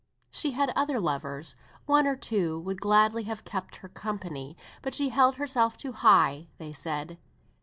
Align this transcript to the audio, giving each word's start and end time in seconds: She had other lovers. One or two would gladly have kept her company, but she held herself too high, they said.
She 0.31 0.53
had 0.53 0.71
other 0.71 0.99
lovers. 0.99 1.55
One 1.85 2.07
or 2.07 2.15
two 2.15 2.59
would 2.61 2.81
gladly 2.81 3.25
have 3.25 3.43
kept 3.45 3.75
her 3.75 3.87
company, 3.87 4.57
but 4.81 4.95
she 4.95 5.09
held 5.09 5.35
herself 5.35 5.77
too 5.77 5.91
high, 5.91 6.47
they 6.57 6.73
said. 6.73 7.19